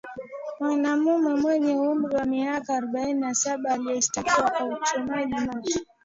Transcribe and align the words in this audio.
Mwanamume 0.59 1.31
mwenye 1.41 1.71
umri 1.89 2.15
wa 2.17 2.25
miaka 2.25 2.69
arobaini 2.73 3.19
na 3.21 3.33
saba 3.33 3.71
aliyeshtakiwa 3.73 4.51
kwa 4.51 4.65
uchomaji 4.67 5.35
moto 5.45 5.79